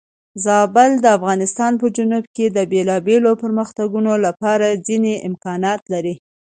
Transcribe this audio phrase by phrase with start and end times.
[0.45, 6.15] زابل د افغانستان په جنوب کې د بېلابېلو پرمختګونو لپاره ځینې امکانات لري.